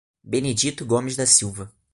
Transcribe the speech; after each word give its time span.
Benedito 0.23 0.83
Gomes 0.83 1.15
da 1.15 1.27
Silva 1.27 1.71